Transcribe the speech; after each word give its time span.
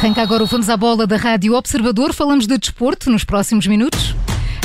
Arranca 0.00 0.22
agora 0.22 0.42
o 0.42 0.46
Vamos 0.46 0.70
à 0.70 0.78
Bola 0.78 1.06
da 1.06 1.18
Rádio 1.18 1.52
Observador. 1.52 2.14
Falamos 2.14 2.46
de 2.46 2.56
desporto 2.56 3.10
nos 3.10 3.22
próximos 3.22 3.66
minutos. 3.66 4.16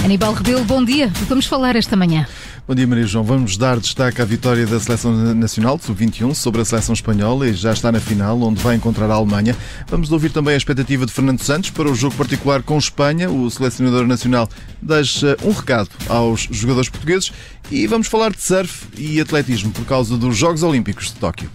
Aníbal 0.02 0.34
Rebelo, 0.34 0.64
bom 0.64 0.82
dia. 0.82 1.12
Vamos 1.28 1.46
falar 1.46 1.76
esta 1.76 1.94
manhã. 1.94 2.26
Bom 2.66 2.74
dia, 2.74 2.88
Maria 2.88 3.06
João. 3.06 3.26
Vamos 3.26 3.58
dar 3.58 3.78
destaque 3.78 4.22
à 4.22 4.26
vitória 4.26 4.66
da 4.66 4.80
Seleção 4.80 5.12
Nacional 5.36 5.78
de 5.78 5.84
Sub-21 5.84 6.34
sobre 6.34 6.62
a 6.62 6.66
Seleção 6.66 6.94
Espanhola 6.94 7.50
e 7.50 7.54
já 7.54 7.74
está 7.74 7.92
na 7.92 8.00
final, 8.00 8.42
onde 8.44 8.64
vai 8.64 8.78
encontrar 8.78 9.12
a 9.12 9.14
Alemanha. 9.16 9.54
Vamos 9.90 10.10
ouvir 10.10 10.32
também 10.32 10.54
a 10.54 10.58
expectativa 10.58 11.06
de 11.06 11.12
Fernando 11.12 11.42
Santos 11.42 11.70
para 11.70 11.92
o 11.92 11.94
jogo 11.94 12.16
particular 12.16 12.64
com 12.64 12.78
Espanha. 12.78 13.30
O 13.30 13.52
selecionador 13.52 14.08
nacional 14.08 14.48
deixa 14.82 15.36
um 15.44 15.52
recado 15.52 15.90
aos 16.08 16.48
jogadores 16.50 16.88
portugueses 16.88 17.34
e 17.70 17.86
vamos 17.88 18.08
falar 18.08 18.32
de 18.32 18.42
surf 18.42 18.88
e 18.98 19.20
atletismo 19.20 19.74
por 19.74 19.84
causa 19.84 20.16
dos 20.16 20.38
Jogos 20.38 20.64
Olímpicos 20.64 21.08
de 21.08 21.16
Tóquio. 21.16 21.52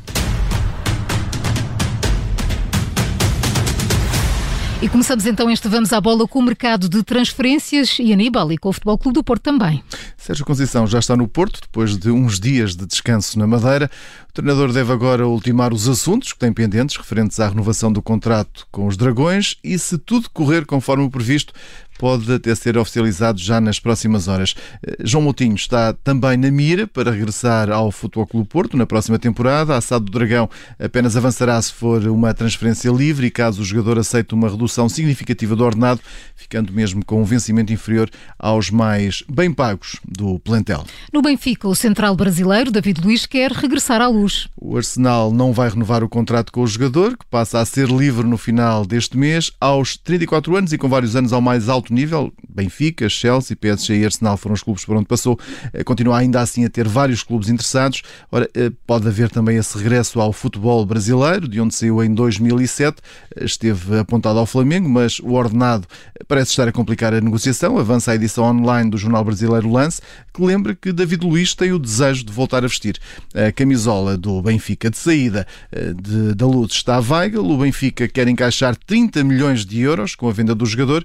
E 4.83 4.89
começamos 4.89 5.27
então 5.27 5.51
este 5.51 5.69
Vamos 5.69 5.93
à 5.93 6.01
Bola 6.01 6.27
com 6.27 6.39
o 6.39 6.43
mercado 6.43 6.89
de 6.89 7.03
transferências 7.03 7.99
e 7.99 8.15
Aníbal 8.15 8.51
e 8.51 8.57
com 8.57 8.71
o 8.71 8.73
Futebol 8.73 8.97
Clube 8.97 9.17
do 9.17 9.23
Porto 9.23 9.43
também. 9.43 9.85
Sérgio 10.17 10.43
Conceição 10.43 10.87
já 10.87 10.99
está 10.99 11.15
no 11.15 11.29
Porto, 11.29 11.61
depois 11.61 11.99
de 11.99 12.11
uns 12.11 12.41
dias 12.41 12.75
de 12.75 12.87
descanso 12.87 13.39
na 13.39 13.47
Madeira. 13.47 13.91
O 14.31 14.33
treinador 14.33 14.73
deve 14.73 14.91
agora 14.91 15.29
ultimar 15.29 15.75
os 15.75 15.87
assuntos 15.87 16.33
que 16.33 16.39
tem 16.39 16.51
pendentes 16.51 16.97
referentes 16.97 17.39
à 17.41 17.49
renovação 17.49 17.93
do 17.93 18.01
contrato 18.01 18.67
com 18.73 18.87
os 18.87 18.97
Dragões 18.97 19.57
e, 19.63 19.79
se 19.79 19.99
tudo 19.99 20.31
correr 20.31 20.65
conforme 20.65 21.05
o 21.05 21.11
previsto, 21.11 21.53
pode 22.01 22.33
até 22.33 22.55
ser 22.55 22.79
oficializado 22.79 23.39
já 23.39 23.61
nas 23.61 23.79
próximas 23.79 24.27
horas. 24.27 24.55
Eh, 24.83 24.97
João 25.05 25.23
Moutinho 25.23 25.55
está 25.55 25.93
também 25.93 26.35
na 26.39 26.51
mira 26.51 26.87
para 26.87 27.11
regressar 27.11 27.71
ao 27.71 27.93
Futebol 27.93 28.27
Clube 28.27 28.49
Porto 28.49 28.75
na 28.75 28.87
próxima 28.87 29.19
temporada. 29.19 29.75
A 29.75 29.77
Assado 29.77 30.07
do 30.07 30.11
Dragão 30.11 30.49
apenas 30.79 31.15
avançará 31.15 31.61
se 31.61 31.71
for 31.75 32.03
uma 32.07 32.33
transferência 32.33 32.89
livre 32.91 33.27
e 33.27 33.31
caso 33.31 33.61
o 33.61 33.65
jogador 33.67 33.99
aceite 33.99 34.33
uma 34.33 34.49
redução 34.49 34.89
significativa 34.89 35.55
do 35.55 35.63
ordenado, 35.63 36.01
ficando 36.35 36.73
mesmo 36.73 37.05
com 37.05 37.21
um 37.21 37.25
vencimento 37.25 37.71
inferior 37.71 38.09
aos 38.39 38.71
mais 38.71 39.23
bem 39.29 39.53
pagos 39.53 40.01
do 40.09 40.39
plantel. 40.39 40.87
No 41.13 41.21
Benfica, 41.21 41.69
o 41.69 41.75
central 41.75 42.17
brasileiro 42.17 42.71
David 42.71 43.03
Luiz 43.03 43.27
quer 43.27 43.53
regressar 43.53 44.01
à 44.01 44.09
luz. 44.09 44.49
O 44.63 44.77
Arsenal 44.77 45.33
não 45.33 45.55
vai 45.55 45.71
renovar 45.71 46.05
o 46.05 46.09
contrato 46.09 46.53
com 46.53 46.61
o 46.61 46.67
jogador, 46.67 47.17
que 47.17 47.25
passa 47.31 47.61
a 47.61 47.65
ser 47.65 47.89
livre 47.89 48.27
no 48.27 48.37
final 48.37 48.85
deste 48.85 49.17
mês, 49.17 49.51
aos 49.59 49.97
34 49.97 50.55
anos 50.55 50.71
e 50.75 50.77
com 50.77 50.87
vários 50.87 51.17
anos 51.17 51.33
ao 51.33 51.41
mais 51.41 51.71
alto 51.71 51.95
nível. 51.95 52.31
Benfica, 52.47 53.09
Chelsea, 53.09 53.57
PSG 53.57 54.01
e 54.01 54.05
Arsenal 54.05 54.37
foram 54.37 54.53
os 54.53 54.63
clubes 54.63 54.85
por 54.85 54.95
onde 54.97 55.07
passou. 55.07 55.41
Eh, 55.73 55.83
continua 55.83 56.19
ainda 56.19 56.43
assim 56.43 56.67
a 56.67 56.69
ter 56.69 56.87
vários 56.87 57.23
clubes 57.23 57.49
interessados. 57.49 58.03
Ora, 58.31 58.51
eh, 58.55 58.71
pode 58.87 59.09
haver 59.09 59.31
também 59.31 59.57
esse 59.57 59.79
regresso 59.79 60.21
ao 60.21 60.31
futebol 60.31 60.85
brasileiro, 60.85 61.49
de 61.49 61.59
onde 61.59 61.75
saiu 61.75 62.05
em 62.05 62.13
2007. 62.13 62.99
Eh, 63.37 63.47
esteve 63.47 63.99
apontado 63.99 64.39
ao 64.39 64.45
Flamengo, 64.45 64.91
mas 64.91 65.21
o 65.21 65.33
ordenado 65.33 65.89
parece 66.29 66.51
estar 66.51 66.69
a 66.69 66.73
complicar 66.73 67.15
a 67.15 67.21
negociação. 67.23 67.79
Avança 67.79 68.13
a 68.13 68.15
edição 68.15 68.45
online 68.45 68.91
do 68.91 68.99
jornal 68.99 69.25
brasileiro 69.25 69.73
Lance, 69.73 70.03
que 70.35 70.45
lembra 70.45 70.75
que 70.75 70.93
David 70.93 71.25
Luiz 71.25 71.55
tem 71.55 71.73
o 71.73 71.79
desejo 71.79 72.25
de 72.25 72.33
voltar 72.33 72.59
a 72.59 72.69
vestir 72.69 72.99
a 73.35 73.51
camisola 73.51 74.19
do 74.19 74.43
Benfica 74.43 74.50
de 74.59 74.97
saída 74.97 75.47
de, 76.03 76.35
da 76.35 76.47
Luz 76.47 76.73
está 76.73 76.97
a 76.97 77.01
Weigl. 77.01 77.49
O 77.49 77.59
Benfica 77.59 78.09
quer 78.09 78.29
encaixar 78.29 78.77
30 78.77 79.23
milhões 79.25 79.65
de 79.65 79.81
euros 79.81 80.15
com 80.15 80.29
a 80.29 80.33
venda 80.33 80.55
do 80.55 80.67
jogador, 80.67 81.05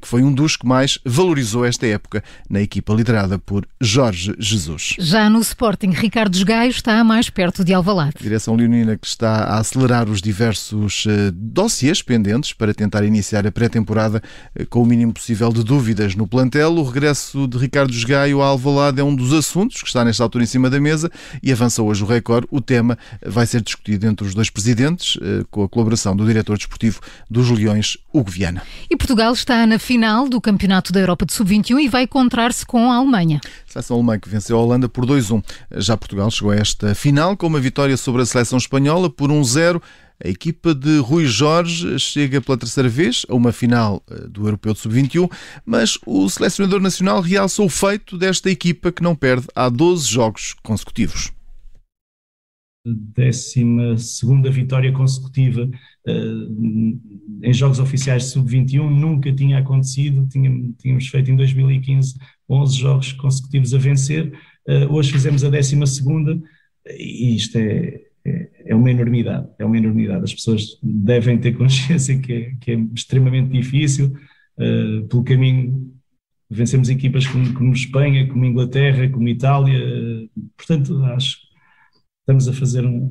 que 0.00 0.06
foi 0.06 0.22
um 0.22 0.32
dos 0.32 0.56
que 0.56 0.66
mais 0.66 0.98
valorizou 1.04 1.64
esta 1.64 1.86
época 1.86 2.22
na 2.48 2.60
equipa 2.60 2.92
liderada 2.92 3.38
por 3.38 3.66
Jorge 3.80 4.34
Jesus. 4.38 4.94
Já 4.98 5.28
no 5.28 5.40
Sporting, 5.40 5.90
Ricardo 5.90 6.42
Gaio 6.44 6.70
está 6.70 7.02
mais 7.02 7.28
perto 7.30 7.64
de 7.64 7.74
Alvalade. 7.74 8.14
A 8.18 8.22
direção 8.22 8.54
leonina 8.54 8.96
que 8.96 9.06
está 9.06 9.44
a 9.44 9.58
acelerar 9.58 10.08
os 10.08 10.20
diversos 10.20 11.06
uh, 11.06 11.32
dossiês 11.32 12.02
pendentes 12.02 12.52
para 12.52 12.72
tentar 12.72 13.04
iniciar 13.04 13.46
a 13.46 13.52
pré-temporada 13.52 14.22
com 14.70 14.82
o 14.82 14.86
mínimo 14.86 15.12
possível 15.12 15.52
de 15.52 15.64
dúvidas 15.64 16.14
no 16.14 16.26
plantel. 16.26 16.74
O 16.74 16.82
regresso 16.84 17.46
de 17.46 17.58
Ricardo 17.58 17.92
Gaio 18.06 18.42
a 18.42 18.46
Alvalade 18.46 19.00
é 19.00 19.04
um 19.04 19.14
dos 19.14 19.32
assuntos 19.32 19.82
que 19.82 19.88
está 19.88 20.04
nesta 20.04 20.22
altura 20.22 20.44
em 20.44 20.46
cima 20.46 20.70
da 20.70 20.78
mesa 20.78 21.10
e 21.42 21.50
avança 21.50 21.82
hoje 21.82 22.04
o 22.04 22.06
recorde. 22.06 22.46
O 22.50 22.60
tema 22.60 22.85
vai 23.24 23.46
ser 23.46 23.62
discutido 23.62 24.06
entre 24.06 24.26
os 24.26 24.34
dois 24.34 24.50
presidentes 24.50 25.16
uh, 25.16 25.46
com 25.50 25.62
a 25.64 25.68
colaboração 25.68 26.14
do 26.14 26.26
diretor 26.26 26.56
desportivo 26.56 27.00
dos 27.30 27.50
Leões, 27.50 27.96
Hugo 28.12 28.30
Viana. 28.30 28.62
E 28.90 28.96
Portugal 28.96 29.32
está 29.32 29.66
na 29.66 29.78
final 29.78 30.28
do 30.28 30.40
Campeonato 30.40 30.92
da 30.92 31.00
Europa 31.00 31.26
de 31.26 31.32
Sub-21 31.32 31.80
e 31.80 31.88
vai 31.88 32.02
encontrar-se 32.02 32.64
com 32.66 32.90
a 32.90 32.96
Alemanha. 32.96 33.40
A 33.68 33.72
seleção 33.72 33.96
alemã 33.96 34.18
que 34.18 34.28
venceu 34.28 34.58
a 34.58 34.62
Holanda 34.62 34.88
por 34.88 35.06
2-1. 35.06 35.42
Já 35.76 35.96
Portugal 35.96 36.30
chegou 36.30 36.50
a 36.50 36.56
esta 36.56 36.94
final 36.94 37.36
com 37.36 37.46
uma 37.46 37.60
vitória 37.60 37.96
sobre 37.96 38.22
a 38.22 38.26
seleção 38.26 38.58
espanhola 38.58 39.08
por 39.08 39.30
1-0. 39.30 39.80
A 40.24 40.28
equipa 40.28 40.74
de 40.74 40.98
Rui 40.98 41.26
Jorge 41.26 41.98
chega 41.98 42.40
pela 42.40 42.56
terceira 42.56 42.88
vez 42.88 43.26
a 43.28 43.34
uma 43.34 43.52
final 43.52 44.02
eh, 44.10 44.26
do 44.28 44.46
Europeu 44.46 44.72
de 44.72 44.80
Sub-21, 44.80 45.30
mas 45.64 45.98
o 46.06 46.26
selecionador 46.30 46.80
nacional 46.80 47.20
realçou 47.20 47.66
o 47.66 47.70
feito 47.70 48.16
desta 48.16 48.50
equipa 48.50 48.90
que 48.90 49.02
não 49.02 49.14
perde 49.14 49.46
há 49.54 49.68
12 49.68 50.08
jogos 50.08 50.54
consecutivos. 50.62 51.35
Décima 52.94 53.96
segunda 53.98 54.48
vitória 54.48 54.92
consecutiva 54.92 55.68
uh, 56.06 57.00
em 57.42 57.52
jogos 57.52 57.80
oficiais 57.80 58.22
de 58.24 58.28
sub-21 58.30 58.88
nunca 58.88 59.32
tinha 59.32 59.58
acontecido, 59.58 60.24
tínhamos, 60.28 60.74
tínhamos, 60.78 61.08
feito 61.08 61.32
em 61.32 61.36
2015 61.36 62.14
11 62.48 62.76
jogos 62.78 63.12
consecutivos 63.12 63.74
a 63.74 63.78
vencer, 63.78 64.32
uh, 64.68 64.92
hoje 64.94 65.10
fizemos 65.10 65.42
a 65.42 65.50
12 65.50 65.84
segunda 65.84 66.40
e 66.88 67.34
isto 67.34 67.58
é, 67.58 68.02
é, 68.24 68.50
é, 68.66 68.74
uma 68.76 68.88
enormidade, 68.88 69.48
é 69.58 69.64
uma 69.64 69.76
enormidade, 69.76 70.22
as 70.22 70.34
pessoas 70.34 70.78
devem 70.80 71.38
ter 71.38 71.56
consciência 71.58 72.16
que 72.20 72.32
é, 72.32 72.54
que 72.60 72.70
é 72.70 72.78
extremamente 72.94 73.50
difícil, 73.50 74.16
uh, 74.58 75.08
pelo 75.08 75.24
caminho. 75.24 75.92
Vencemos 76.48 76.88
equipas 76.88 77.26
como, 77.26 77.52
como 77.52 77.72
Espanha, 77.72 78.28
como 78.28 78.44
Inglaterra, 78.44 79.08
como 79.08 79.28
Itália, 79.28 79.80
portanto 80.56 81.02
acho 81.06 81.46
estamos 82.26 82.48
a 82.48 82.52
fazer 82.52 82.84
um, 82.84 83.04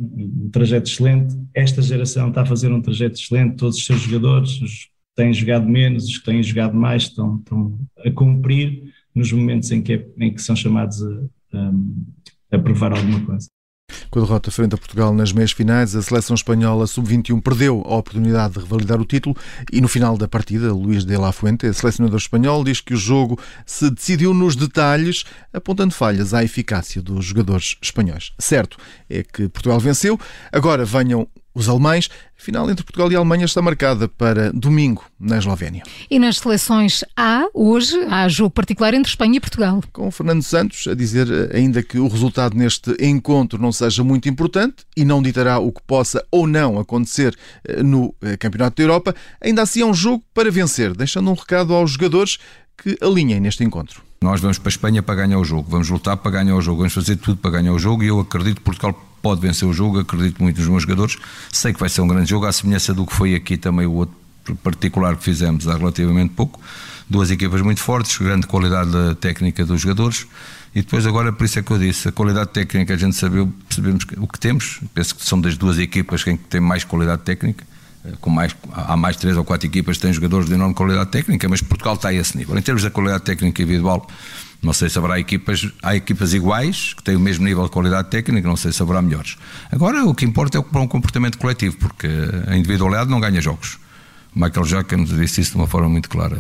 um, 0.46 0.50
trajeto 0.52 0.90
excelente, 0.90 1.34
esta 1.54 1.82
geração 1.82 2.28
está 2.28 2.42
a 2.42 2.46
fazer 2.46 2.70
um 2.70 2.82
trajeto 2.82 3.18
excelente, 3.18 3.56
todos 3.56 3.78
os 3.78 3.86
seus 3.86 4.02
jogadores, 4.02 4.62
os 4.62 4.84
que 4.84 4.92
têm 5.16 5.34
jogado 5.34 5.66
menos, 5.66 6.04
os 6.04 6.18
que 6.18 6.26
têm 6.26 6.44
jogado 6.44 6.76
mais, 6.76 7.04
estão, 7.04 7.38
estão 7.38 7.80
a 8.06 8.12
cumprir 8.12 8.94
nos 9.16 9.32
momentos 9.32 9.72
em 9.72 9.82
que, 9.82 9.94
é, 9.94 10.08
em 10.20 10.34
que 10.34 10.42
são 10.42 10.54
chamados 10.54 11.02
a, 11.02 11.08
a, 11.54 11.72
a 12.58 12.60
provar 12.60 12.92
alguma 12.92 13.26
coisa. 13.26 13.48
Com 14.16 14.20
a 14.20 14.24
derrota 14.24 14.50
frente 14.50 14.74
a 14.74 14.78
Portugal 14.78 15.14
nas 15.14 15.34
meias 15.34 15.52
finais, 15.52 15.94
a 15.94 16.02
seleção 16.02 16.36
espanhola 16.36 16.88
sub-21 16.88 17.42
perdeu 17.42 17.84
a 17.86 17.98
oportunidade 17.98 18.54
de 18.54 18.60
revalidar 18.62 19.02
o 19.02 19.04
título 19.04 19.36
e 19.70 19.82
no 19.82 19.90
final 19.90 20.18
da 20.18 20.26
partida, 20.26 20.72
Luís 20.72 21.04
de 21.04 21.18
la 21.18 21.34
Fuente, 21.34 21.74
selecionador 21.74 22.18
espanhol, 22.18 22.64
diz 22.64 22.80
que 22.80 22.94
o 22.94 22.98
jogo 22.98 23.38
se 23.66 23.92
decidiu 23.92 24.34
nos 24.34 24.56
detalhes, 24.56 25.26
apontando 25.52 25.94
falhas 25.94 26.34
à 26.34 26.42
eficácia 26.46 27.02
dos 27.02 27.26
jogadores 27.26 27.76
espanhóis. 27.82 28.32
Certo 28.40 28.78
é 29.10 29.22
que 29.22 29.50
Portugal 29.50 29.82
venceu, 29.82 30.18
agora 30.50 30.86
venham 30.86 31.28
os 31.56 31.70
alemães. 31.70 32.10
A 32.38 32.44
final 32.44 32.70
entre 32.70 32.84
Portugal 32.84 33.10
e 33.12 33.16
Alemanha 33.16 33.46
está 33.46 33.62
marcada 33.62 34.10
para 34.10 34.52
domingo, 34.52 35.04
na 35.18 35.38
Eslovénia. 35.38 35.84
E 36.12 36.20
nas 36.20 36.38
seleções 36.38 37.04
A, 37.16 37.46
hoje, 37.54 37.98
há 38.10 38.28
jogo 38.28 38.52
particular 38.52 38.94
entre 38.94 39.10
Espanha 39.10 39.38
e 39.38 39.40
Portugal. 39.40 39.82
Com 39.94 40.12
Fernando 40.12 40.44
Santos 40.44 40.86
a 40.88 40.94
dizer 40.94 41.28
eh, 41.32 41.58
ainda 41.58 41.82
que 41.82 41.98
o 41.98 42.08
resultado 42.08 42.56
neste 42.56 42.92
encontro 43.00 43.60
não 43.60 43.72
seja 43.72 44.04
muito 44.04 44.28
importante 44.28 44.86
e 44.96 45.06
não 45.06 45.24
ditará 45.24 45.58
o 45.58 45.72
que 45.72 45.82
possa 45.88 46.24
ou 46.30 46.46
não 46.46 46.78
acontecer 46.78 47.36
eh, 47.64 47.82
no 47.82 48.14
eh, 48.22 48.36
Campeonato 48.36 48.76
da 48.76 48.84
Europa, 48.84 49.16
ainda 49.42 49.62
assim 49.62 49.82
é 49.82 49.86
um 49.86 49.94
jogo 49.94 50.24
para 50.34 50.52
vencer, 50.52 50.94
deixando 50.94 51.32
um 51.32 51.34
recado 51.34 51.74
aos 51.74 51.92
jogadores 51.92 52.38
que 52.78 52.98
alinhem 53.02 53.40
neste 53.40 53.64
encontro. 53.64 54.02
Nós 54.22 54.42
vamos 54.42 54.58
para 54.58 54.70
a 54.70 54.72
Espanha 54.72 55.04
para 55.04 55.16
ganhar 55.16 55.40
o 55.40 55.44
jogo, 55.44 55.70
vamos 55.70 55.90
lutar 55.90 56.18
para 56.18 56.32
ganhar 56.32 56.56
o 56.56 56.62
jogo, 56.62 56.80
vamos 56.80 56.94
fazer 56.94 57.16
tudo 57.16 57.38
para 57.38 57.52
ganhar 57.52 57.74
o 57.74 57.80
jogo 57.80 58.04
e 58.04 58.08
eu 58.08 58.20
acredito 58.20 58.56
que 58.56 58.62
Portugal 58.62 59.00
pode 59.26 59.42
vencer 59.42 59.68
o 59.68 59.74
jogo, 59.74 60.02
acredito 60.02 60.44
muito 60.44 60.60
nos 60.60 60.70
meus 60.70 60.84
jogadores, 60.84 61.18
sei 61.52 61.74
que 61.74 61.80
vai 61.80 61.90
ser 61.90 62.02
um 62.02 62.08
grande 62.08 62.30
jogo, 62.30 62.46
à 62.46 62.52
semelhança 62.52 62.94
do 62.94 63.08
que 63.08 63.12
foi 63.12 63.34
aqui 63.34 63.58
também 63.58 63.88
o 63.88 63.94
outro 63.94 64.16
particular 64.62 65.18
que 65.18 65.24
fizemos 65.24 65.68
há 65.68 65.76
relativamente 65.76 66.32
pouco. 66.36 66.62
Duas 67.10 67.32
equipas 67.32 67.60
muito 67.64 67.82
fortes, 67.82 68.20
grande 68.20 68.46
qualidade 68.46 68.92
técnica 69.20 69.66
dos 69.66 69.82
jogadores. 69.82 70.28
E 70.76 70.84
depois, 70.84 71.08
agora, 71.08 71.34
por 71.34 71.44
isso 71.44 71.58
é 71.58 71.64
que 71.64 71.72
eu 71.72 71.80
disse: 71.80 72.08
a 72.08 72.12
qualidade 72.12 72.52
técnica, 72.52 72.94
a 72.94 72.98
gente 72.98 73.16
sabe, 73.16 73.48
percebemos 73.68 74.06
o 74.18 74.28
que 74.28 74.40
temos. 74.40 74.80
Penso 74.94 75.16
que 75.16 75.26
são 75.26 75.42
das 75.42 75.58
duas 75.58 75.80
equipas 75.80 76.24
quem 76.24 76.38
tem 76.38 76.62
mais 76.62 76.84
qualidade 76.84 77.24
técnica. 77.24 77.66
Eh, 78.06 78.14
com 78.22 78.30
mais, 78.30 78.56
há 78.72 78.96
mais 78.96 79.16
três 79.18 79.36
ou 79.38 79.44
quatro 79.44 79.68
equipas 79.68 79.98
que 79.98 80.04
têm 80.04 80.14
jogadores 80.14 80.48
de 80.48 80.54
enorme 80.54 80.74
qualidade 80.74 81.10
técnica, 81.10 81.48
mas 81.50 81.62
Portugal 81.62 81.96
está 81.96 82.10
a 82.10 82.14
esse 82.14 82.38
nível. 82.38 82.58
Em 82.58 82.62
termos 82.62 82.84
da 82.84 82.90
qualidade 82.90 83.24
técnica 83.24 83.62
individual, 83.62 84.08
não 84.62 84.74
sei 84.74 84.90
se 84.90 84.98
haverá 84.98 85.20
equipas, 85.20 85.68
há 85.82 85.96
equipas 85.96 86.34
iguais 86.34 86.94
que 86.94 87.04
têm 87.04 87.16
o 87.16 87.20
mesmo 87.20 87.46
nível 87.46 87.64
de 87.64 87.70
qualidade 87.70 88.10
técnica, 88.10 88.48
não 88.48 88.56
sei 88.56 88.72
se 88.72 88.82
haverá 88.82 89.02
melhores. 89.02 89.38
Agora, 89.72 90.06
o 90.06 90.14
que 90.14 90.26
importa 90.26 90.58
é 90.58 90.62
o 90.62 90.80
um 90.80 90.88
comportamento 90.88 91.38
coletivo, 91.38 91.78
porque 91.78 92.08
a 92.48 92.56
individualidade 92.56 93.10
não 93.10 93.20
ganha 93.20 93.42
jogos. 93.42 93.78
Michael 94.34 94.66
Jackson 94.66 95.04
disse 95.04 95.42
isso 95.42 95.52
de 95.52 95.58
uma 95.58 95.68
forma 95.68 95.88
muito 95.88 96.10
clara. 96.10 96.38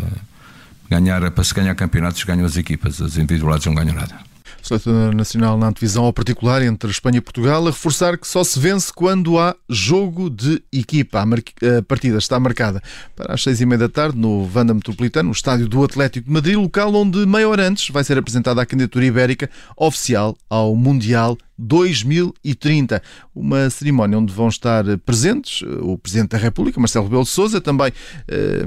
Ganhar, 0.89 1.31
para 1.31 1.43
se 1.43 1.53
ganhar 1.53 1.73
campeonatos, 1.75 2.23
ganham 2.23 2.45
as 2.45 2.57
equipas, 2.57 3.01
as 3.01 3.17
individualidades 3.17 3.65
não 3.65 3.73
ganham 3.73 3.95
nada. 3.95 4.34
Selecionador 4.65 5.13
nacional 5.13 5.59
na 5.59 5.67
antevisão 5.67 6.05
ao 6.05 6.11
particular 6.11 6.63
entre 6.63 6.89
Espanha 6.89 7.19
e 7.19 7.21
Portugal, 7.21 7.67
a 7.67 7.69
reforçar 7.69 8.17
que 8.17 8.27
só 8.27 8.43
se 8.43 8.59
vence 8.59 8.91
quando 8.91 9.37
há 9.37 9.55
jogo 9.69 10.27
de 10.27 10.59
equipa. 10.73 11.21
A 11.21 11.83
partida 11.83 12.17
está 12.17 12.39
marcada 12.39 12.81
para 13.15 13.35
as 13.35 13.43
seis 13.43 13.61
e 13.61 13.65
meia 13.65 13.77
da 13.77 13.89
tarde 13.89 14.17
no 14.17 14.43
Vanda 14.45 14.73
Metropolitano, 14.73 15.27
no 15.27 15.33
estádio 15.33 15.67
do 15.67 15.83
Atlético 15.83 16.27
de 16.27 16.33
Madrid, 16.33 16.55
local 16.55 16.95
onde, 16.95 17.27
meia 17.27 17.47
hora 17.47 17.67
antes, 17.67 17.89
vai 17.89 18.03
ser 18.03 18.17
apresentada 18.17 18.59
a 18.59 18.65
candidatura 18.65 19.05
ibérica 19.05 19.49
oficial 19.77 20.35
ao 20.49 20.75
Mundial 20.75 21.37
2030. 21.57 23.01
Uma 23.33 23.69
cerimónia 23.69 24.17
onde 24.17 24.33
vão 24.33 24.47
estar 24.47 24.83
presentes 24.99 25.63
eh, 25.63 25.79
o 25.81 25.97
Presidente 25.97 26.29
da 26.29 26.37
República, 26.37 26.79
Marcelo 26.79 27.05
Rebelo 27.05 27.23
de 27.23 27.29
Sousa, 27.29 27.61
também 27.61 27.91
eh, 28.27 28.65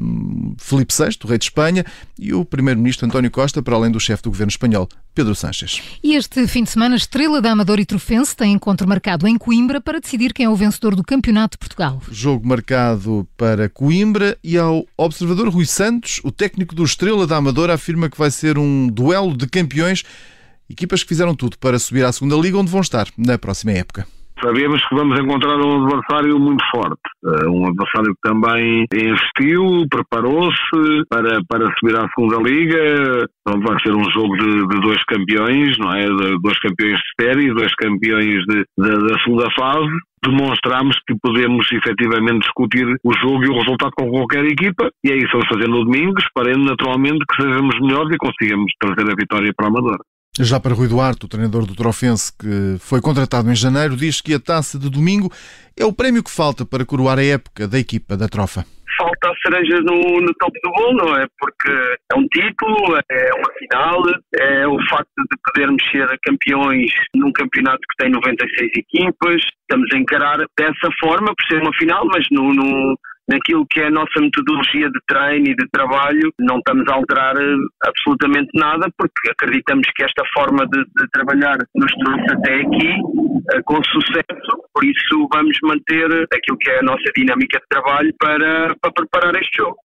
Felipe 0.58 0.94
VI, 0.94 1.16
o 1.24 1.26
Rei 1.26 1.38
de 1.38 1.44
Espanha, 1.44 1.84
e 2.18 2.32
o 2.32 2.44
Primeiro-Ministro 2.44 3.06
António 3.06 3.30
Costa, 3.30 3.62
para 3.62 3.74
além 3.74 3.90
do 3.90 4.00
chefe 4.00 4.22
do 4.22 4.30
Governo 4.30 4.50
Espanhol, 4.50 4.88
Pedro 5.14 5.34
Sánchez. 5.34 5.80
E 6.02 6.14
este 6.14 6.46
fim 6.46 6.64
de 6.64 6.70
semana, 6.70 6.96
Estrela 6.96 7.40
da 7.40 7.52
Amador 7.52 7.78
e 7.78 7.84
Trofense 7.84 8.36
tem 8.36 8.52
encontro 8.52 8.88
marcado 8.88 9.26
em 9.26 9.36
Coimbra 9.36 9.80
para 9.80 10.00
decidir 10.00 10.32
quem 10.32 10.46
é 10.46 10.48
o 10.48 10.56
vencedor 10.56 10.94
do 10.94 11.02
Campeonato 11.02 11.56
de 11.56 11.58
Portugal. 11.58 12.00
Jogo 12.10 12.46
marcado 12.46 13.26
para 13.36 13.68
Coimbra 13.68 14.36
e 14.42 14.56
ao 14.56 14.86
observador 14.96 15.48
Rui 15.48 15.66
Santos, 15.66 16.20
o 16.24 16.30
técnico 16.30 16.74
do 16.74 16.84
Estrela 16.84 17.26
da 17.26 17.36
Amador, 17.36 17.70
afirma 17.70 18.08
que 18.08 18.18
vai 18.18 18.30
ser 18.30 18.58
um 18.58 18.88
duelo 18.88 19.36
de 19.36 19.46
campeões 19.46 20.04
Equipas 20.70 21.02
que 21.02 21.08
fizeram 21.08 21.34
tudo 21.34 21.58
para 21.58 21.78
subir 21.78 22.04
à 22.04 22.12
segunda 22.12 22.36
liga, 22.36 22.58
onde 22.58 22.70
vão 22.70 22.80
estar 22.80 23.06
na 23.16 23.38
próxima 23.38 23.72
época. 23.72 24.06
Sabemos 24.40 24.80
que 24.86 24.94
vamos 24.94 25.18
encontrar 25.18 25.56
um 25.56 25.84
adversário 25.84 26.38
muito 26.38 26.62
forte, 26.70 27.00
eh, 27.24 27.48
um 27.48 27.66
adversário 27.66 28.14
que 28.14 28.20
também 28.22 28.86
investiu, 28.94 29.84
preparou-se 29.90 31.04
para, 31.10 31.40
para 31.48 31.66
subir 31.78 31.96
à 31.96 32.06
segunda 32.14 32.48
liga, 32.48 33.26
então 33.40 33.60
vai 33.60 33.76
ser 33.82 33.92
um 33.92 34.08
jogo 34.12 34.36
de, 34.36 34.68
de 34.68 34.80
dois 34.80 35.02
campeões, 35.04 35.76
não 35.78 35.92
é? 35.92 36.06
De, 36.06 36.38
dois 36.40 36.58
campeões 36.60 36.98
de 37.00 37.24
série, 37.24 37.52
dois 37.52 37.74
campeões 37.74 38.44
de, 38.46 38.64
de, 38.78 39.08
da 39.08 39.18
segunda 39.24 39.50
fase. 39.58 39.90
Demonstramos 40.22 40.96
que 41.06 41.16
podemos 41.20 41.66
efetivamente 41.72 42.40
discutir 42.40 42.86
o 43.02 43.12
jogo 43.14 43.44
e 43.44 43.48
o 43.48 43.58
resultado 43.58 43.92
com 43.96 44.08
qualquer 44.08 44.44
equipa, 44.44 44.88
e 45.04 45.10
é 45.10 45.16
isso 45.16 45.26
que 45.26 45.32
vamos 45.32 45.48
fazer 45.48 45.68
no 45.68 45.84
domingo, 45.84 46.14
esperando 46.18 46.64
naturalmente 46.64 47.24
que 47.28 47.42
sejamos 47.42 47.74
melhores 47.80 48.14
e 48.14 48.18
consigamos 48.18 48.72
trazer 48.78 49.10
a 49.10 49.16
vitória 49.16 49.52
para 49.56 49.66
a 49.66 49.68
Amadora. 49.68 50.04
Já 50.40 50.60
para 50.60 50.72
Rui 50.72 50.86
Duarte, 50.86 51.26
o 51.26 51.28
treinador 51.28 51.66
do 51.66 51.74
Trofense, 51.74 52.32
que 52.38 52.76
foi 52.78 53.00
contratado 53.00 53.50
em 53.50 53.56
janeiro, 53.56 53.96
diz 53.96 54.20
que 54.20 54.34
a 54.34 54.38
taça 54.38 54.78
de 54.78 54.88
domingo 54.88 55.32
é 55.76 55.84
o 55.84 55.92
prémio 55.92 56.22
que 56.22 56.30
falta 56.30 56.64
para 56.64 56.86
coroar 56.86 57.18
a 57.18 57.24
época 57.24 57.66
da 57.66 57.76
equipa 57.76 58.16
da 58.16 58.28
Trofa. 58.28 58.64
Falta 58.96 59.30
a 59.30 59.34
cereja 59.42 59.80
no, 59.80 60.20
no 60.20 60.32
topo 60.34 60.58
do 60.62 60.70
bolo, 60.70 60.96
não 60.96 61.16
é? 61.16 61.26
Porque 61.38 61.70
é 62.12 62.16
um 62.16 62.26
título, 62.28 62.98
é 63.10 63.30
uma 63.34 63.52
final, 63.58 64.02
é 64.38 64.66
o 64.66 64.78
facto 64.88 65.10
de 65.16 65.36
podermos 65.44 65.82
ser 65.90 66.08
campeões 66.22 66.90
num 67.14 67.32
campeonato 67.32 67.80
que 67.80 68.04
tem 68.04 68.10
96 68.10 68.70
equipas. 68.76 69.42
Estamos 69.62 69.88
a 69.92 69.98
encarar 69.98 70.38
dessa 70.56 70.88
forma, 71.00 71.34
por 71.34 71.46
ser 71.48 71.62
uma 71.62 71.72
final, 71.74 72.06
mas 72.06 72.24
no, 72.30 72.54
no 72.54 72.96
naquilo 73.28 73.66
que 73.70 73.80
é 73.80 73.86
a 73.86 73.90
nossa 73.90 74.20
metodologia 74.20 74.88
de 74.88 75.00
treino 75.06 75.48
e 75.48 75.54
de 75.54 75.68
trabalho, 75.70 76.32
não 76.40 76.58
estamos 76.58 76.88
a 76.88 76.94
alterar 76.94 77.36
eh, 77.36 77.56
absolutamente 77.84 78.50
nada, 78.54 78.88
porque 78.96 79.30
acreditamos 79.30 79.86
que 79.94 80.02
esta 80.02 80.24
forma 80.34 80.66
de, 80.66 80.82
de 80.84 81.08
trabalhar 81.12 81.58
nos 81.74 81.92
trouxe 81.92 82.32
até 82.32 82.54
aqui 82.60 82.88
uh, 83.00 83.62
com 83.64 83.82
sucesso, 83.84 84.52
por 84.72 84.84
isso 84.84 85.28
vamos 85.32 85.56
manter 85.62 86.26
aquilo 86.32 86.58
que 86.58 86.70
é 86.70 86.78
a 86.78 86.82
nossa 86.82 87.12
dinâmica 87.16 87.58
de 87.58 87.66
trabalho 87.68 88.14
para, 88.18 88.74
para 88.80 88.92
preparar 88.92 89.34
este 89.36 89.58
jogo. 89.58 89.76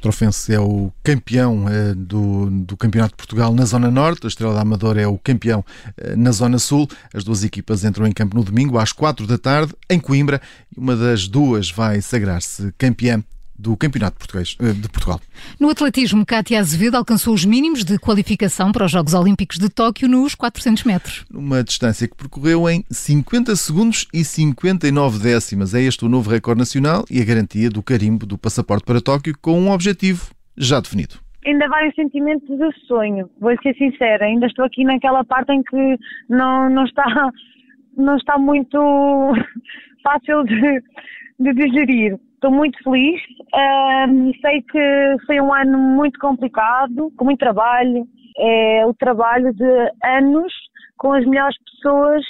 Trofense 0.00 0.54
é 0.54 0.60
o 0.60 0.92
campeão 1.02 1.68
eh, 1.68 1.94
do, 1.94 2.50
do 2.50 2.76
Campeonato 2.76 3.12
de 3.12 3.16
Portugal 3.16 3.52
na 3.54 3.64
Zona 3.64 3.90
Norte, 3.90 4.26
a 4.26 4.28
Estrela 4.28 4.54
da 4.54 4.60
Amadora 4.60 5.00
é 5.00 5.06
o 5.06 5.18
campeão 5.18 5.64
eh, 5.96 6.16
na 6.16 6.32
Zona 6.32 6.58
Sul. 6.58 6.88
As 7.12 7.24
duas 7.24 7.44
equipas 7.44 7.84
entram 7.84 8.06
em 8.06 8.12
campo 8.12 8.36
no 8.36 8.44
domingo 8.44 8.78
às 8.78 8.92
quatro 8.92 9.26
da 9.26 9.38
tarde, 9.38 9.74
em 9.90 9.98
Coimbra, 9.98 10.40
e 10.74 10.80
uma 10.80 10.96
das 10.96 11.26
duas 11.26 11.70
vai 11.70 12.00
sagrar-se 12.00 12.72
campeã 12.78 13.22
do 13.58 13.76
Campeonato 13.76 14.18
Português, 14.18 14.56
eh, 14.60 14.72
de 14.72 14.88
Portugal. 14.88 15.20
No 15.58 15.68
atletismo, 15.68 16.24
Cátia 16.24 16.60
Azevedo 16.60 16.96
alcançou 16.96 17.34
os 17.34 17.44
mínimos 17.44 17.84
de 17.84 17.98
qualificação 17.98 18.70
para 18.70 18.84
os 18.84 18.92
Jogos 18.92 19.14
Olímpicos 19.14 19.58
de 19.58 19.68
Tóquio 19.68 20.08
nos 20.08 20.34
400 20.34 20.84
metros. 20.84 21.24
Numa 21.30 21.64
distância 21.64 22.06
que 22.06 22.16
percorreu 22.16 22.68
em 22.68 22.84
50 22.90 23.56
segundos 23.56 24.06
e 24.14 24.24
59 24.24 25.18
décimas. 25.18 25.74
É 25.74 25.82
este 25.82 26.04
o 26.04 26.08
novo 26.08 26.30
recorde 26.30 26.60
nacional 26.60 27.04
e 27.10 27.20
a 27.20 27.24
garantia 27.24 27.68
do 27.68 27.82
carimbo 27.82 28.24
do 28.24 28.38
passaporte 28.38 28.84
para 28.84 29.00
Tóquio 29.00 29.34
com 29.40 29.58
um 29.60 29.70
objetivo 29.70 30.30
já 30.56 30.80
definido 30.80 31.16
ainda 31.46 31.68
vários 31.68 31.94
sentimentos 31.94 32.46
de 32.46 32.86
sonho, 32.86 33.30
vou 33.40 33.56
ser 33.62 33.74
sincera, 33.76 34.26
ainda 34.26 34.46
estou 34.46 34.66
aqui 34.66 34.84
naquela 34.84 35.24
parte 35.24 35.50
em 35.50 35.62
que 35.62 35.96
não, 36.28 36.68
não 36.68 36.84
está 36.84 37.04
não 37.98 38.16
está 38.16 38.38
muito 38.38 38.78
fácil 40.02 40.44
de, 40.44 40.82
de 41.40 41.52
digerir. 41.52 42.18
Estou 42.38 42.52
muito 42.52 42.78
feliz. 42.84 43.20
Um, 43.52 44.32
sei 44.40 44.62
que 44.62 45.16
foi 45.26 45.40
um 45.40 45.52
ano 45.52 45.76
muito 45.76 46.20
complicado, 46.20 47.12
com 47.16 47.24
muito 47.24 47.40
trabalho. 47.40 48.06
É 48.38 48.86
o 48.86 48.94
trabalho 48.94 49.52
de 49.52 49.92
anos 50.04 50.52
com 50.96 51.12
as 51.14 51.26
melhores 51.26 51.56
pessoas 51.64 52.24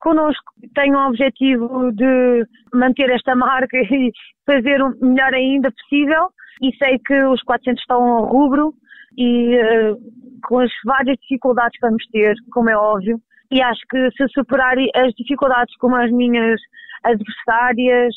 connosco. 0.00 0.42
Tenho 0.74 0.96
um 0.96 1.08
objetivo 1.08 1.92
de 1.92 2.46
manter 2.72 3.10
esta 3.10 3.36
marca 3.36 3.76
e 3.92 4.10
fazer 4.46 4.82
o 4.82 4.96
melhor 4.98 5.34
ainda 5.34 5.70
possível. 5.70 6.30
E 6.62 6.74
sei 6.76 6.98
que 6.98 7.22
os 7.24 7.42
400 7.42 7.82
estão 7.82 8.02
ao 8.02 8.24
rubro 8.32 8.72
e 9.18 9.58
uh, 9.58 9.96
com 10.42 10.60
as 10.60 10.70
várias 10.86 11.18
dificuldades 11.18 11.78
que 11.78 11.86
vamos 11.86 12.06
ter, 12.06 12.34
como 12.50 12.70
é 12.70 12.76
óbvio. 12.78 13.20
E 13.50 13.60
acho 13.60 13.80
que 13.90 14.10
se 14.12 14.26
superar 14.28 14.76
as 14.94 15.12
dificuldades 15.12 15.76
como 15.76 15.96
as 15.96 16.10
minhas 16.10 16.58
adversárias, 17.04 18.14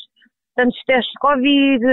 tantos 0.56 0.80
testes 0.86 1.12
de 1.12 1.20
Covid, 1.20 1.86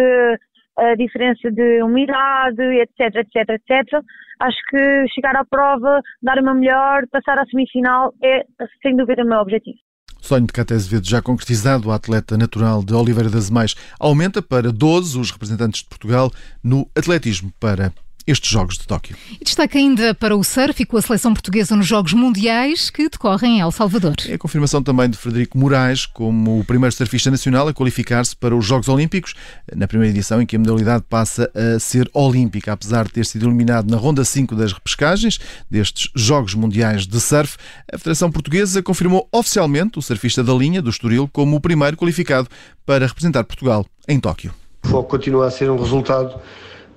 a 0.78 0.94
diferença 0.94 1.50
de 1.50 1.82
umidade, 1.82 2.62
etc, 2.62 3.16
etc, 3.16 3.50
etc. 3.50 4.02
Acho 4.40 4.58
que 4.70 5.08
chegar 5.14 5.36
à 5.36 5.44
prova, 5.44 6.00
dar 6.22 6.38
uma 6.38 6.54
melhor, 6.54 7.06
passar 7.10 7.38
à 7.38 7.44
semifinal 7.46 8.12
é, 8.22 8.44
sem 8.82 8.96
dúvida, 8.96 9.22
o 9.22 9.26
meu 9.26 9.38
objetivo. 9.40 9.78
Sonho 10.20 10.46
de 10.46 10.52
Cate 10.52 10.74
Azevedo 10.74 11.08
já 11.08 11.22
concretizado, 11.22 11.90
a 11.90 11.94
atleta 11.94 12.36
natural 12.36 12.84
de 12.84 12.94
Oliveira 12.94 13.30
das 13.30 13.48
Mais 13.50 13.74
aumenta 13.98 14.42
para 14.42 14.70
12 14.70 15.18
os 15.18 15.30
representantes 15.30 15.82
de 15.82 15.88
Portugal 15.88 16.30
no 16.62 16.88
atletismo 16.96 17.50
para 17.58 17.92
estes 18.30 18.50
Jogos 18.50 18.78
de 18.78 18.86
Tóquio. 18.86 19.16
E 19.40 19.44
destaca 19.44 19.78
ainda 19.78 20.14
para 20.14 20.36
o 20.36 20.42
surf 20.42 20.82
e 20.82 20.86
com 20.86 20.96
a 20.96 21.02
seleção 21.02 21.32
portuguesa 21.32 21.76
nos 21.76 21.86
Jogos 21.86 22.12
Mundiais 22.12 22.90
que 22.90 23.08
decorrem 23.08 23.58
em 23.58 23.60
El 23.60 23.70
Salvador. 23.70 24.14
É 24.28 24.34
a 24.34 24.38
confirmação 24.38 24.82
também 24.82 25.08
de 25.08 25.16
Frederico 25.16 25.58
Moraes 25.58 26.06
como 26.06 26.60
o 26.60 26.64
primeiro 26.64 26.94
surfista 26.94 27.30
nacional 27.30 27.68
a 27.68 27.75
qualificar-se 27.75 28.37
para 28.37 28.54
os 28.56 28.64
Jogos 28.64 28.88
Olímpicos, 28.88 29.34
na 29.75 29.87
primeira 29.88 30.14
edição 30.14 30.40
em 30.40 30.46
que 30.46 30.56
a 30.56 30.58
modalidade 30.58 31.04
passa 31.08 31.50
a 31.54 31.78
ser 31.78 32.10
olímpica, 32.14 32.72
apesar 32.72 33.04
de 33.04 33.12
ter 33.12 33.26
sido 33.26 33.46
eliminado 33.46 33.90
na 33.90 33.96
ronda 33.96 34.25
5 34.25 34.54
das 34.54 34.72
repescagens 34.72 35.38
destes 35.70 36.10
Jogos 36.14 36.54
Mundiais 36.54 37.06
de 37.06 37.20
Surf. 37.20 37.56
A 37.92 37.99
Federação 37.99 38.30
Portuguesa 38.30 38.82
confirmou 38.82 39.28
oficialmente 39.32 39.99
o 39.99 40.02
surfista 40.02 40.42
da 40.42 40.54
linha 40.54 40.80
do 40.80 40.90
Estoril 40.90 41.28
como 41.32 41.56
o 41.56 41.60
primeiro 41.60 41.96
qualificado 41.96 42.49
para 42.87 43.06
representar 43.06 43.44
Portugal 43.44 43.87
em 44.08 44.18
Tóquio. 44.18 44.52
O 44.84 44.88
foco 44.88 45.10
continua 45.10 45.46
a 45.46 45.50
ser 45.50 45.70
um 45.70 45.78
resultado 45.78 46.40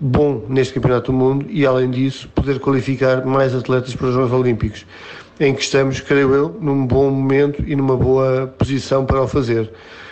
bom 0.03 0.43
neste 0.50 0.74
Campeonato 0.74 1.13
do 1.13 1.17
Mundo 1.17 1.45
e, 1.50 1.65
além 1.65 1.89
disso, 1.89 2.27
poder 2.36 2.60
qualificar 2.60 3.25
mais 3.25 3.55
atletas 3.55 3.95
para 3.95 4.07
os 4.07 4.13
Jogos 4.13 4.33
Olímpicos, 4.33 4.86
em 5.39 5.55
que 5.55 5.62
estamos, 5.62 6.01
creio 6.01 6.36
eu, 6.36 6.57
num 6.60 6.86
bom 6.86 7.10
momento 7.10 7.63
e 7.65 7.74
numa 7.74 7.95
boa 7.95 8.53
posição 8.57 9.05
para 9.05 9.22
o 9.22 9.27
fazer. 9.29 9.72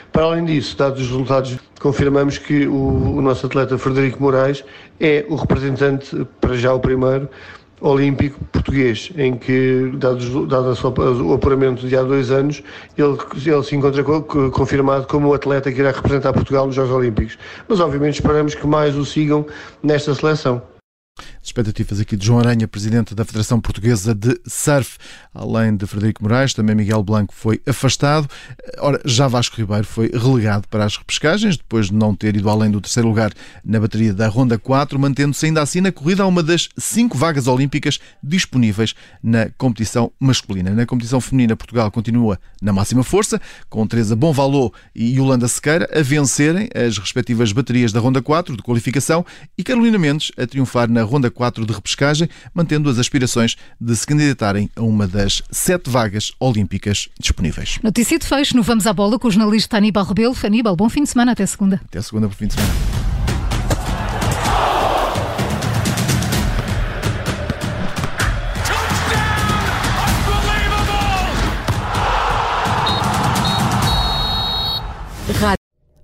Para 0.10 0.24
além 0.24 0.46
disso, 0.46 0.78
dados 0.78 1.02
os 1.02 1.10
resultados, 1.10 1.58
confirmamos 1.82 2.38
que 2.38 2.68
o, 2.68 3.18
o 3.18 3.22
nosso 3.22 3.46
atleta 3.46 3.78
Frederico 3.78 4.24
Moraes 4.24 4.64
é 4.98 5.26
o 5.28 5.36
representante, 5.36 6.26
para 6.40 6.56
já 6.56 6.74
o 6.74 6.80
primeiro, 6.80 7.28
olímpico 7.82 8.40
português, 8.52 9.12
em 9.18 9.36
que, 9.36 9.92
dado, 9.96 10.46
dado 10.46 11.26
o 11.26 11.34
apuramento 11.34 11.88
de 11.88 11.98
há 11.98 12.04
dois 12.04 12.32
anos, 12.32 12.64
ele, 12.98 13.18
ele 13.46 13.64
se 13.64 13.76
encontra 13.76 14.04
confirmado 14.52 15.08
como 15.08 15.30
o 15.30 15.34
atleta 15.34 15.72
que 15.72 15.80
irá 15.80 15.92
representar 15.92 16.32
Portugal 16.32 16.68
nos 16.68 16.76
Jogos 16.76 16.92
Olímpicos. 16.92 17.38
Mas, 17.68 17.80
obviamente, 17.80 18.16
esperamos 18.16 18.54
que 18.56 18.68
mais 18.68 18.96
o 18.96 19.04
sigam 19.04 19.46
nesta 19.84 20.14
seleção. 20.14 20.62
Expectativas 21.44 22.00
aqui 22.00 22.16
de 22.16 22.24
João 22.24 22.40
Aranha, 22.40 22.68
presidente 22.68 23.16
da 23.16 23.26
Federação 23.26 23.60
Portuguesa 23.60 24.14
de 24.14 24.40
Surf. 24.46 25.00
Além 25.34 25.76
de 25.76 25.88
Frederico 25.88 26.22
Moraes, 26.22 26.54
também 26.54 26.76
Miguel 26.76 27.02
Blanco 27.02 27.34
foi 27.34 27.60
afastado. 27.66 28.30
Ora, 28.78 29.02
já 29.06 29.28
Vasco 29.28 29.58
Ribeiro 29.58 29.84
foi 29.84 30.12
relegado 30.14 30.68
para 30.68 30.86
as 30.86 30.96
repescagens, 30.96 31.58
depois 31.58 31.88
de 31.88 31.96
não 31.96 32.14
ter 32.14 32.36
ido 32.36 32.48
além 32.48 32.70
do 32.70 32.80
terceiro 32.80 33.10
lugar 33.10 33.34
na 33.66 33.80
bateria 33.80 34.14
da 34.14 34.28
Ronda 34.28 34.60
4, 34.60 35.00
mantendo-se 35.00 35.48
ainda 35.48 35.64
assim 35.64 35.82
na 35.82 35.92
corrida 35.92 36.22
a 36.22 36.28
uma 36.28 36.44
das 36.44 36.70
cinco 36.78 37.18
vagas 37.18 37.48
olímpicas 37.48 38.00
disponíveis 38.22 38.94
na 39.24 39.50
competição 39.58 40.12
masculina. 40.20 40.70
Na 40.70 40.86
competição 40.86 41.20
feminina, 41.20 41.56
Portugal 41.56 41.90
continua 41.90 42.40
na 42.62 42.72
máxima 42.72 43.04
força, 43.04 43.42
com 43.68 43.88
Teresa 43.88 44.16
Bonvalot 44.16 44.72
e 44.94 45.16
Yolanda 45.18 45.48
Sequeira 45.48 45.90
a 45.92 46.04
vencerem 46.04 46.70
as 46.76 47.00
respectivas 47.00 47.52
baterias 47.52 47.92
da 47.92 48.00
Ronda 48.00 48.22
4 48.22 48.56
de 48.56 48.62
qualificação 48.62 49.26
e 49.58 49.64
Carolina 49.64 49.98
Mendes 49.98 50.32
a 50.38 50.46
triunfar 50.46 50.88
na 50.88 51.02
Ronda 51.02 51.31
4 51.32 51.66
de 51.66 51.74
repescagem, 51.74 52.30
mantendo 52.54 52.90
as 52.90 53.00
aspirações 53.00 53.56
de 53.80 53.96
se 53.96 54.06
candidatarem 54.06 54.70
a 54.76 54.82
uma 54.82 55.08
das 55.08 55.42
sete 55.52 55.90
vagas 55.90 56.32
olímpicas 56.40 57.10
disponíveis. 57.20 57.80
Notícia 57.82 58.20
de 58.20 58.26
fecho 58.26 58.56
no 58.56 58.64
Vamos 58.64 58.86
à 58.86 58.94
Bola 58.94 59.18
com 59.18 59.28
o 59.28 59.32
jornalista 59.32 59.78
Aníbal 59.78 60.06
Rebelo. 60.06 60.36
Aníbal, 60.44 60.76
bom 60.76 60.90
fim 60.90 61.04
de 61.04 61.10
semana, 61.10 61.32
até 61.32 61.46
segunda. 61.46 61.82
Até 61.84 62.02
segunda 62.02 62.28
por 62.28 62.36
fim 62.36 62.48
de 62.48 62.54
semana. 62.54 63.12